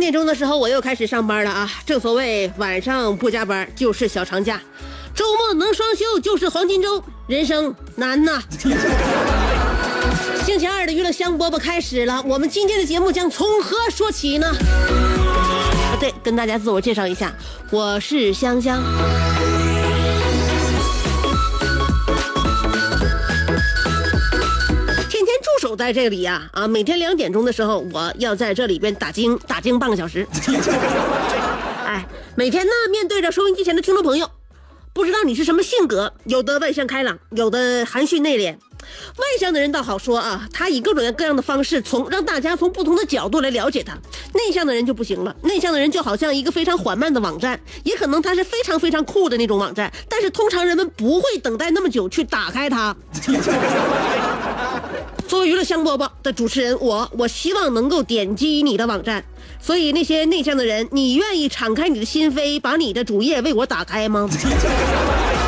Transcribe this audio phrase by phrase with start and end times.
[0.00, 1.70] 点钟的时候，我又开始上班了啊！
[1.84, 4.60] 正所谓晚上不加班就是小长假，
[5.14, 8.42] 周末能双休就是黄金周，人生难呐！
[10.44, 14.48] 星期二的娱乐香饽饽开始了，我们今天的节目将从何说起呢？
[14.48, 17.32] 啊，对，跟大家自我介绍一下，
[17.70, 18.82] 我是香香。
[25.80, 30.26] 在这里呀、啊，每天两点钟的时候，我要在这里边打经打经半个小时。
[31.86, 34.30] 哎，每天呢，面对着收音机前的听众朋友，
[34.92, 38.56] 不知道你是什么性格，有的外向开朗，有的含蓄内敛。
[39.16, 43.94] 外向的人倒好说啊，他以各种各样的方式从让大家从不同的角度来了解他。
[44.34, 52.94] 内向的人就不行了，内向的人就好像一个非常缓慢的网站，也可能他是非常非常酷的那种网站，但是通常人们不会等待那么久去打开它。
[55.30, 59.24] 作为娱乐香饽饽的主持人，我我希望能够点击你的网站。
[59.60, 64.28] 所以那些内向的人，你愿意敞开你的心扉，把你的主页为我打开吗？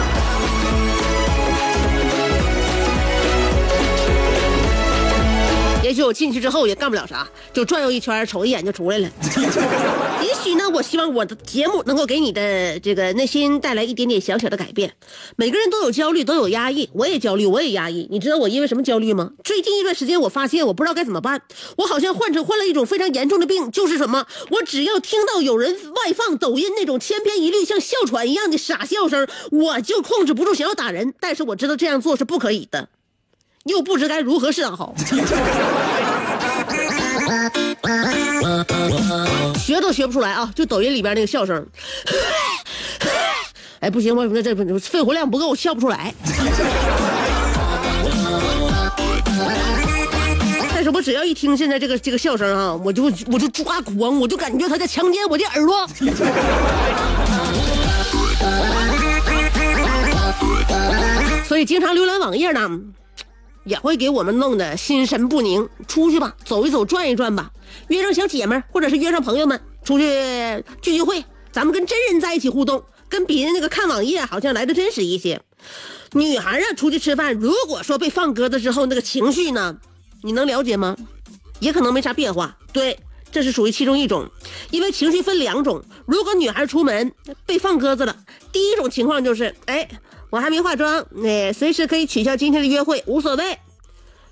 [6.05, 9.09] 我进去之后也干不了啥，就转悠一圈，瞅一眼就出来了。
[10.23, 14.93] 也许呢，我希望我的节目能够给你的这个内心带来一点点小小的改变。
[15.37, 18.07] 每个人都有焦虑，都有压抑，我也焦虑，我也压抑。
[18.11, 19.33] 你知道我因为什么焦虑吗？
[19.43, 21.43] 最近一段时间，我发现我不知道该怎么办，
[21.77, 24.27] 我好像患成患了一种非常严重的病，就是什么？
[24.51, 31.15] 我只要听到有人外放抖音那种千篇一律像哮喘一样的傻笑声，我就控制不住想要打人。
[31.21, 32.89] 但是我知道这样做是不可以的。
[33.65, 34.93] 又不知该如何是好，
[39.59, 40.51] 学都学不出来啊！
[40.55, 41.65] 就抖音里边那个笑声，
[43.81, 46.13] 哎，不行，我这这肺活量不够，笑不出来。
[50.75, 55.87] 但是我只要一听现在这个这个笑声啊，我就我就抓狂，我就感觉他在强奸我的耳朵。
[61.47, 62.69] 所以经常浏览网页呢。
[63.65, 65.69] 也会给我们弄得心神不宁。
[65.87, 67.51] 出去吧，走一走，转一转吧，
[67.89, 70.05] 约上小姐们或者是约上朋友们出去
[70.81, 75.41] 聚聚会，咱们跟真人在一起互动，跟别人那个看网页好像来的真实一些。
[76.13, 79.77] 女孩啊，出去吃饭，如果说被放鸽子之后那个情绪呢，
[80.23, 80.97] 你能了解吗？
[81.61, 82.57] 也可能没啥变化。
[82.73, 82.99] 对，
[83.31, 84.29] 这是属于其中一种，
[84.71, 85.83] 因为情绪分两种。
[86.07, 87.13] 如果女孩出门
[87.47, 88.17] 被放鸽子了，
[88.51, 89.89] 第一种情况就是，哎。
[90.33, 93.59] 我还没化妆，哎，随时可以取消今天的约会，无所谓。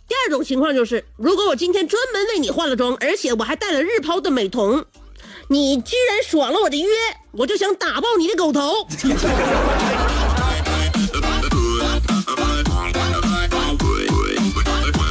[0.08, 4.82] 第二种情况就是，如果我今天专门为你化了妆，而且我还带了日抛的美瞳，
[5.48, 6.88] 你居然爽了我的约，
[7.32, 8.88] 我就想打爆你的狗头。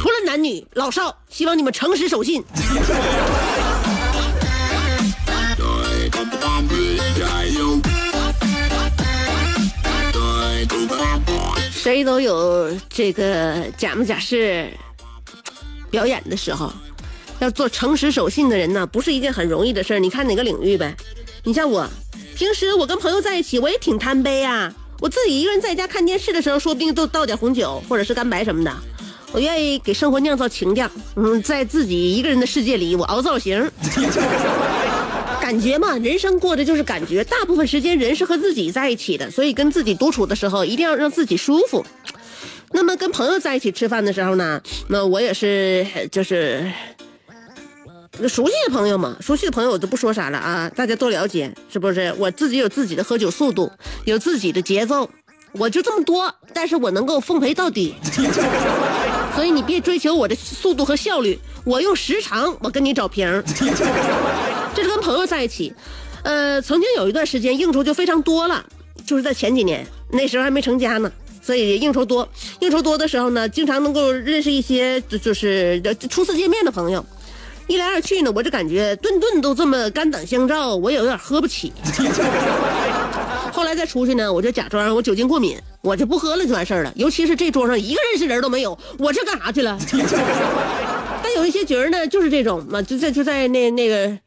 [0.04, 2.44] 无论男女老少，希望你们诚实守信。
[11.82, 14.70] 谁都有这个假模假式
[15.90, 16.70] 表演的时候，
[17.38, 19.98] 要做诚实守信的人呢，不是一件很容易的事儿。
[19.98, 20.94] 你看哪个领域呗？
[21.42, 21.88] 你像我，
[22.36, 24.70] 平时我跟朋友在一起，我也挺贪杯啊。
[25.00, 28.70] 我自己一个人在家看电视的时候，说不定都倒点红酒或者是干白什么的。
[29.32, 30.86] 我愿意给生活酿造情调，
[31.16, 33.58] 嗯，在自己一个人的世界里，我熬造型。
[35.50, 37.24] 感觉嘛，人生过的就是感觉。
[37.24, 41.84] 大部分时间人是和自己在一起的，所以跟自己独处的时候，一定要让自己舒服。
[42.70, 46.70] 那么跟朋友在一起吃饭的时候呢，那我也是就是
[48.28, 52.14] 熟悉的朋友嘛，熟悉的朋友我就不说啥了啊，大家都了解，是不是？
[52.16, 53.72] 我自己有自己的喝酒速度，
[54.04, 55.10] 有自己的节奏，
[55.50, 57.96] 我就这么多，但是我能够奉陪到底。
[59.34, 63.42] 所以你别追求我的速度和效率，我用时长，我跟你找瓶。
[64.74, 65.72] 这是跟朋友在一起。
[66.22, 68.64] 呃，曾经有一段时间应酬就非常多了，
[69.06, 71.10] 就是在前几年，那时候还没成家呢，
[71.42, 72.28] 所以应酬多。
[72.60, 75.80] 应酬多的时候呢，经常能够认识一些就就是
[76.10, 77.04] 初次见面的朋友。
[77.66, 81.72] 一来二去呢，我就感觉顿顿都这么肝胆相照，我也有点喝不起。
[83.52, 86.92] 后来再出去呢，我就假装我酒精过敏，我就不喝了就完事儿了。
[86.96, 89.78] 尤其是这桌上一个认识人都没有，我这干啥去了？
[91.22, 94.18] 但有一些局儿呢，就是这种嘛，就在就在那那个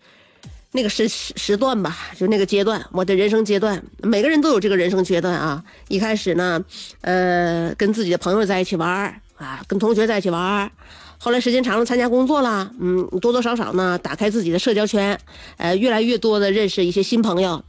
[0.75, 5.63] 那个时时段吧，就那个阶段，我的人生阶段，每个人都有这个人生阶段啊。
[5.87, 6.59] 一开始呢，
[7.01, 10.71] 呃，跟自己的朋友在一起玩儿啊，跟同学在一起玩儿。
[11.19, 15.17] 后来时间长了，参加工作了，嗯，多多少少呢，打开自己的社交圈，
[15.57, 17.63] 呃，越来越多的认识一些新朋友。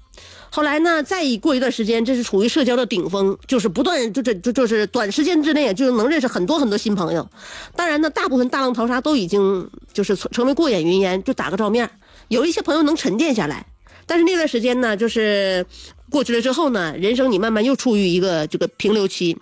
[0.50, 7.28] 后来呢，再过一段时间，这是处于社交的顶峰，就是不断就这就就是短时间之内就能认识很多很多新朋友。
[7.76, 11.90] 当然呢，大部分大浪淘沙都已经就是成为过眼云烟，就打个照面。
[12.28, 13.66] 有一些朋友能沉淀下来，
[14.06, 15.64] 但是那段时间呢，就是
[16.10, 19.36] 过去了之后呢，人生你慢慢又处于一个这个平流期。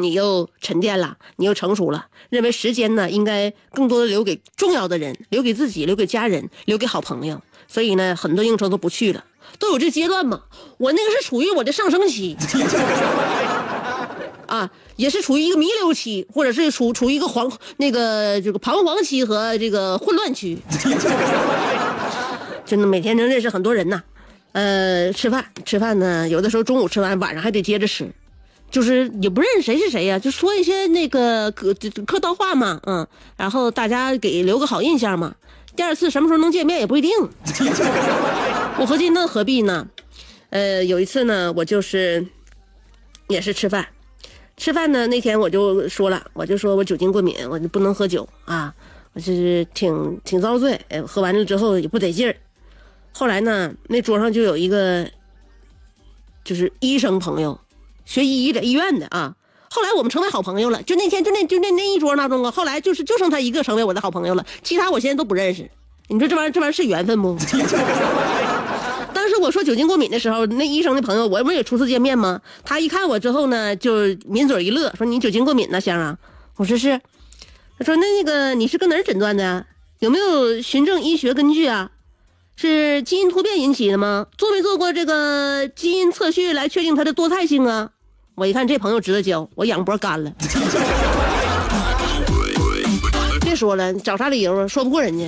[0.00, 7.42] 你又沉淀了，你又成熟了，认为时间呢应该更多的留给重要的人，留给自己，留给家人，留给好朋友。
[7.66, 9.24] 所以呢，很多应酬都不去了，
[9.58, 10.42] 都有这阶段嘛。
[10.76, 12.36] 我那个是处于我的上升期，
[14.46, 20.56] 啊，也是处于一个弥留期，或者是处处于一个黄那个这个彷徨期和这个混乱期。
[22.68, 24.02] 真的每天能认识很多人呐，
[24.52, 28.06] 呃，吃饭吃饭呢，有的时候中午吃完，晚上还得接着吃。
[28.70, 31.72] 就是也不认识谁是谁呀，就说一些那个客
[32.06, 35.34] 客套话嘛，嗯，然后大家给留个好印象嘛。
[35.74, 37.10] 第二次什么时候能见面也不一定。
[38.78, 39.88] 我合计那何必呢？
[40.50, 42.26] 呃，有一次呢，我就是
[43.28, 43.88] 也是吃饭，
[44.58, 48.74] 吃饭呢那天我就说了，我就说我酒精过敏，我就不能喝酒啊，
[49.14, 52.36] 我就是挺挺遭罪，喝完了之后也不得劲儿。
[53.18, 55.10] 后来呢，那桌上就有一个
[56.44, 57.58] 就是医生朋友。
[58.04, 59.34] 学医的医院的啊，
[59.68, 60.80] 后来我们成为好朋友了。
[60.84, 65.68] 就那天，就那就那那一桌当中啊，后来就是就剩他一个成为我的好朋友了，其他我现在都不认识。
[66.06, 67.36] 你说这玩意儿这玩意儿是缘分不？
[69.12, 72.40] 当时我说酒精过敏的时候，那医生的朋友我不是也初次见面吗？
[72.64, 76.16] 他一看我之后呢，就抿嘴一乐，说你酒精过敏呢，香啊？
[76.54, 77.00] 我说是。
[77.80, 79.66] 他说那那个你是搁哪儿诊断的？
[79.98, 81.90] 有没有循证医学根据啊？
[82.60, 84.26] 是基因突变引起的吗？
[84.36, 87.90] 做没做过这个基因测序来确定它的多态性啊？
[88.34, 90.32] 我一看这朋友值得交，我仰脖干了。
[93.42, 94.66] 别说了，找啥理由啊？
[94.66, 95.24] 说不过人家，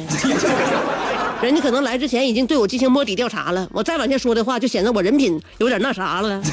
[1.41, 3.69] 人家可能来之前已经对我进行摸底调查了。
[3.73, 6.43] 我再往下说的话，就显得我人品有点那啥了。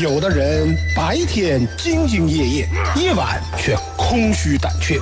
[0.00, 5.00] 有的人白天兢兢业业，夜晚却空虚胆怯；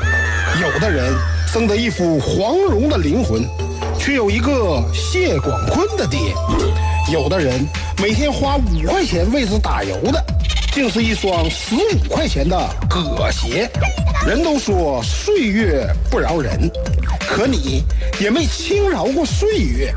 [0.63, 1.13] 有的人
[1.51, 3.43] 生得一副黄蓉的灵魂，
[3.99, 6.19] 却有一个谢广坤的爹。
[7.11, 7.67] 有的人
[8.03, 10.23] 每天花五块钱为之打油的，
[10.73, 13.67] 竟是一双十五块钱的葛鞋。
[14.27, 16.71] 人都说岁月不饶人，
[17.19, 17.83] 可你
[18.21, 19.91] 也没轻饶过岁月。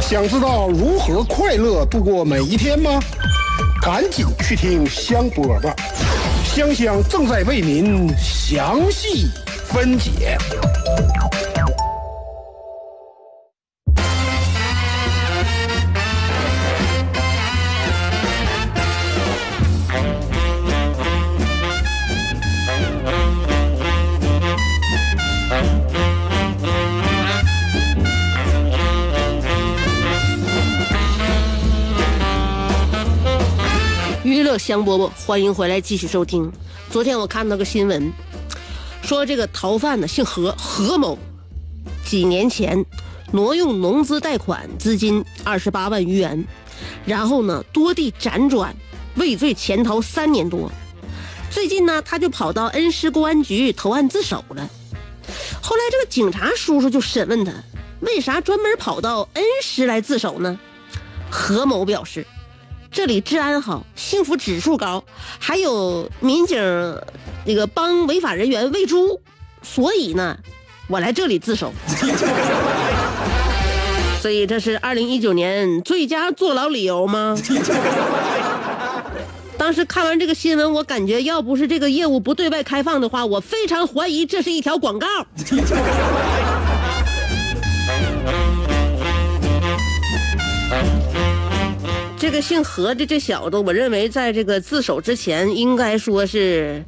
[0.00, 3.00] 想知道如何快乐度过每一天吗？
[3.80, 5.72] 赶紧去听香饽饽，
[6.44, 9.28] 香香正在为您详细
[9.72, 10.38] 分解。
[34.58, 36.52] 香饽饽，欢迎回来继续收听。
[36.88, 38.12] 昨天我看到个新闻，
[39.02, 41.18] 说这个逃犯呢姓何，何某，
[42.04, 42.84] 几年前
[43.32, 46.44] 挪用农资贷款资金二十八万余元，
[47.04, 48.74] 然后呢多地辗转，
[49.16, 50.70] 畏罪潜逃三年多。
[51.50, 54.68] 最近呢他就跑到恩施公安局投案自首了。
[55.60, 57.52] 后来这个警察叔叔就审问他，
[58.00, 60.58] 为啥专门跑到恩施来自首呢？
[61.28, 62.26] 何某表示。
[62.94, 65.02] 这里治安好，幸福指数高，
[65.38, 66.58] 还有民警
[67.44, 69.20] 那个帮违法人员喂猪，
[69.62, 70.38] 所以呢，
[70.88, 71.72] 我来这里自首。
[74.20, 77.36] 所以这是二零一九年最佳坐牢理由吗？
[79.58, 85.06] 当时看完这个新闻，我感觉要不是这个业务不对外开放的话，我非常怀疑这是一条广告。
[92.16, 96.84] 这个姓何的这小子，我认为在这个自首之前，应该说是，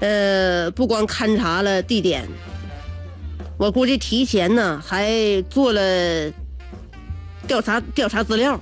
[0.00, 2.26] 呃，不光勘察了地点，
[3.58, 5.12] 我估计提前呢还
[5.50, 5.80] 做了
[7.46, 8.58] 调查调查资料，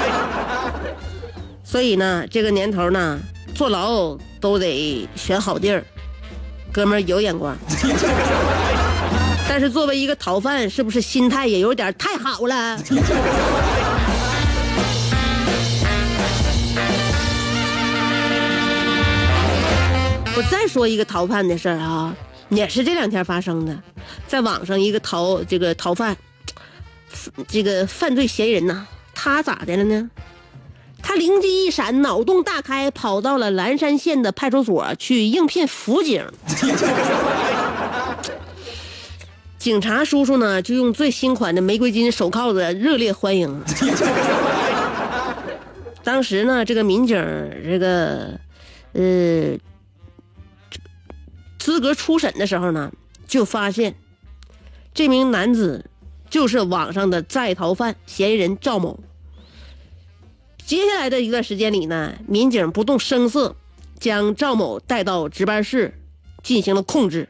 [1.62, 3.20] 所以呢这个年头呢
[3.54, 5.84] 坐牢都得选好地儿，
[6.72, 7.54] 哥们儿有眼光。
[9.46, 12.78] 但是作为一个逃犯，是不是心态也有点太好了？
[20.40, 22.16] 我再说一个逃犯的事儿啊，
[22.48, 23.78] 也是这两天发生的，
[24.26, 26.16] 在网上一个逃这个逃犯，
[27.46, 30.10] 这个犯罪嫌疑人呐，他咋的了呢？
[31.02, 36.24] 他灵机一闪，脑洞大开，跑到了蓝山县的派出所去应聘辅警。
[39.58, 43.62] 警察叔叔呢，就用最新款的玫瑰金手铐子热烈欢迎。
[46.02, 47.14] 当时呢，这个民警
[47.62, 48.40] 这个
[48.94, 49.54] 呃
[51.60, 52.90] 资格初审的时候呢，
[53.28, 53.94] 就发现
[54.94, 55.90] 这名男子
[56.30, 58.98] 就是网上的在逃犯嫌疑人赵某。
[60.64, 63.54] 接下来的一段时间里呢，民警不动声色
[63.98, 65.94] 将赵某带到值班室
[66.42, 67.28] 进行了控制。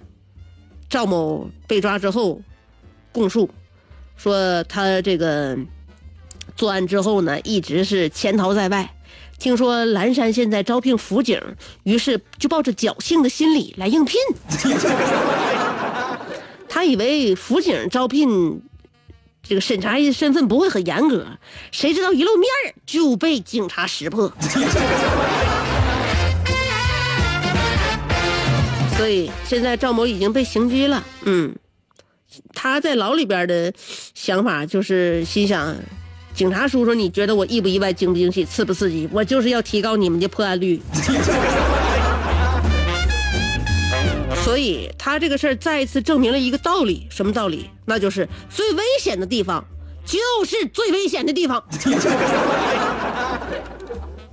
[0.88, 2.40] 赵某被抓之后，
[3.12, 3.50] 供述
[4.16, 5.58] 说他这个
[6.54, 8.94] 作案之后呢，一直是潜逃在外。
[9.40, 11.40] 听说蓝山现在招聘辅警，
[11.82, 14.20] 于是就抱着侥幸的心理来应聘。
[16.68, 18.62] 他以为辅警招聘
[19.42, 21.26] 这个审查身份不会很严格，
[21.72, 22.48] 谁知道一露面
[22.84, 24.30] 就被警察识破。
[28.98, 31.02] 所以现在赵某已经被刑拘了。
[31.22, 31.56] 嗯，
[32.54, 33.72] 他在牢里边的
[34.14, 35.74] 想法就是心想：
[36.34, 39.08] 警察叔叔，你觉得我意不意外、惊不惊喜、刺不刺激？
[39.12, 40.80] 我就是要提高你们的破案率。
[44.42, 47.68] 所以他这个事儿再一次证明了一个道理，什么道理？
[47.84, 49.64] 那就是最危险的地方
[50.04, 51.62] 就是最危险的地方。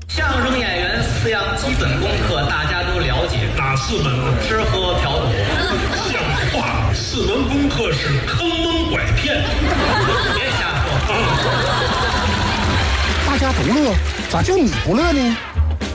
[0.08, 2.66] 相声演员四样基本功课大
[3.30, 4.14] 解，哪四门？
[4.48, 5.26] 吃喝嫖赌。
[6.12, 9.44] 像话，四门功课是坑蒙拐骗。
[10.36, 10.60] 别瞎
[11.06, 11.10] 说。
[13.26, 13.94] 大家都乐，
[14.30, 15.38] 咋就你不乐呢？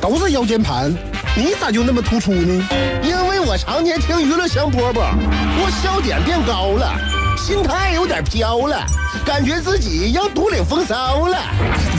[0.00, 0.92] 都是腰间盘，
[1.34, 2.64] 你咋就那么突出呢？
[3.02, 5.12] 因为我常年听娱乐香饽饽，
[5.58, 6.92] 我笑点变高了，
[7.36, 8.84] 心态有点飘了，
[9.24, 11.38] 感觉自己要独领风骚了。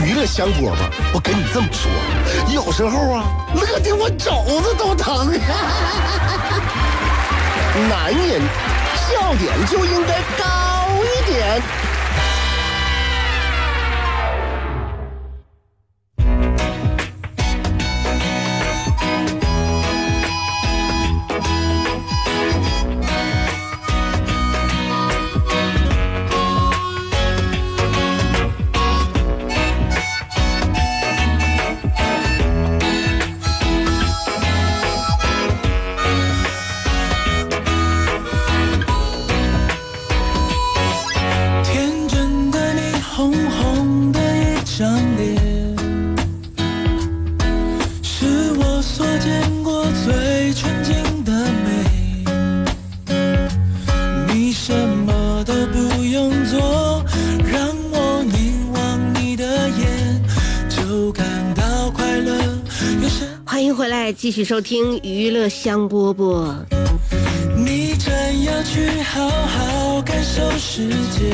[0.04, 0.74] 娱乐香饽饽，
[1.12, 1.90] 我跟你这么说，
[2.52, 5.32] 有时候啊，乐的我肘子都疼。
[7.88, 8.40] 男人
[8.94, 10.44] 笑点就应该高
[11.02, 11.62] 一点。
[64.24, 66.54] 继续收听娱乐香饽饽。
[67.58, 71.28] 你真要去好好感受世界，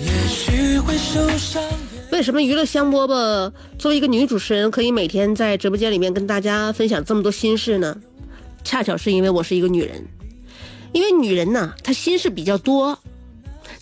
[0.00, 1.62] 也许会受伤。
[2.10, 7.94] 为什么娱乐香饽饽作为一个女主持人，可以每天在直播间里面跟大家分享这么多心事呢？
[8.64, 10.02] 恰巧是因为我是一个女人，
[10.94, 12.98] 因为女人呐，她心事比较多。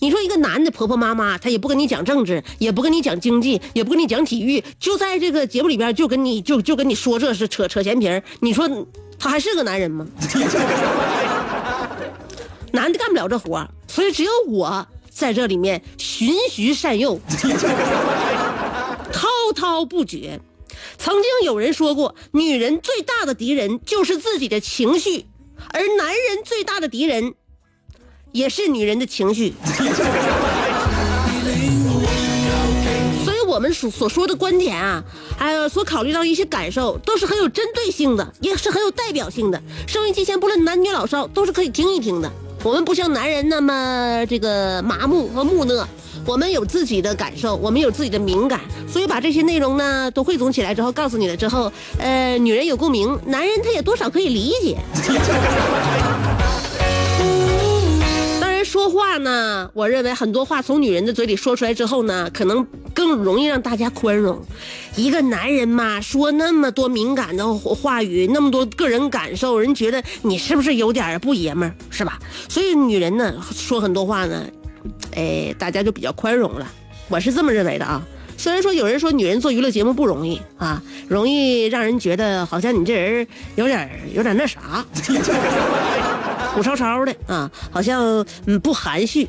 [0.04, 8.22] 你说一个男的婆婆妈妈，他也不跟你讲政治，也不跟你讲经济，也不跟你讲体育，就在这个节目里边就跟你就就跟你说这是扯扯闲皮儿。
[8.40, 8.68] 你说
[9.18, 10.06] 他还是个男人吗？
[12.72, 17.18] 男的干不了这活所以只有我在这里面循循善诱，
[19.10, 20.38] 滔滔不绝。
[20.98, 25.24] 曾经有人说过，女人最大的敌人就是自己的情绪，
[25.72, 27.32] 而男人最大的敌人
[28.32, 29.54] 也是女人的情绪。
[33.24, 35.02] 所以，我们所所说的观点啊，
[35.38, 39.62] 还有所考虑到一些感受，都是很有针对性的，也是很有代表性的。
[39.86, 42.30] 收音机前不论男女老少，都是可以听一听的。
[42.62, 45.86] 我们不像男人那么这个麻木和木讷，
[46.26, 48.60] 我们有自己的感受，我们有自己的敏感，
[48.90, 54.78] 所以把这些内容呢都汇总起来之后，告诉你了之后，呃，女人有共鸣，男人他也多少可以理解。
[58.84, 62.62] 说话呢，我认为很多话从女人的嘴里说出来之后呢，可能
[62.92, 64.38] 更容易让大家宽容。
[64.94, 72.18] 一个男人嘛，说那么多敏感的话语，那么多个人感受，人觉得你是不是有点不爷们儿，是吧？
[72.46, 74.44] 所以女人呢，说很多话呢，
[75.16, 76.70] 哎，大家就比较宽容了。
[77.08, 78.02] 我是这么认为的啊。
[78.36, 83.26] 虽然说有人说女人做娱乐节目不容易啊，容易让人觉得好像你这人
[83.56, 84.84] 有点有点那啥。
[86.54, 89.28] 虎吵吵的啊，好像嗯不含蓄。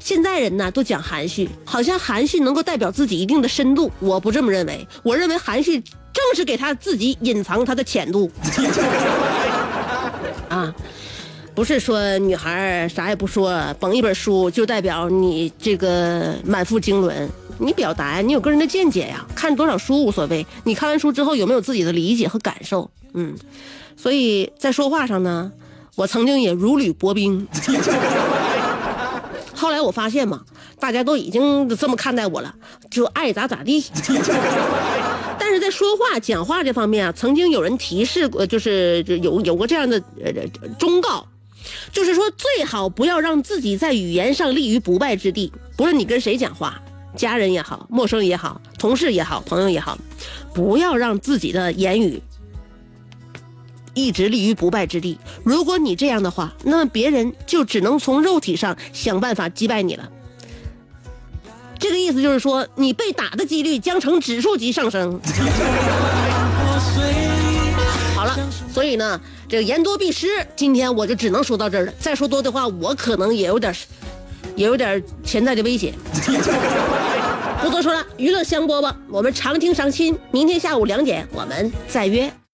[0.00, 3.90] 现在人呢都讲含蓄，好像含蓄能够代表自己一定的深度。
[4.00, 8.30] 我不这么认为，我认为含蓄正是给他自己隐藏他的浅度。
[10.50, 10.74] 啊，
[11.54, 17.28] 不是说女孩啥也不说，捧一本书就代表你这个满腹经纶。
[17.58, 20.44] 你表达，你有个人的见解呀，看多少书无所谓。
[20.64, 22.90] 你看完书之后有没有自己的理解和感受？
[23.14, 23.36] 嗯，
[23.96, 25.52] 所以在说话上呢。
[25.96, 27.46] 我曾经也如履薄冰，
[29.54, 30.42] 后来我发现嘛，
[30.80, 32.52] 大家都已经这么看待我了，
[32.90, 33.84] 就爱咋咋地。
[35.38, 40.32] 但是在说话、讲话这方面啊，曾经有人提示过，就是有有过这样的呃
[40.78, 41.24] 忠告，
[41.92, 45.52] 就是说最好不要让自己在语言上立于不败之地。
[45.76, 46.80] 不论你跟谁讲话，
[47.16, 49.96] 家人也好，陌生也好，同事也好，朋友也好，
[50.52, 52.20] 不要让自己的言语。
[53.94, 55.18] 一直立于不败之地。
[55.42, 60.08] 如果你这样的话，那么别人就只能从肉体上想办法击败你了。
[61.78, 65.20] 这个意思就是说，你被打的几率将呈指数级上升。
[68.14, 68.38] 好了，
[68.72, 71.92] 所以呢，这个言多必失，今天我就只能说到这儿了。
[71.98, 73.74] 再说多的话，我可能也有点，
[74.56, 75.92] 也有点潜在的危险。
[77.60, 80.18] 不多说了，娱乐香饽饽，我们常听常新。
[80.30, 82.32] 明天下午两点，我们再约。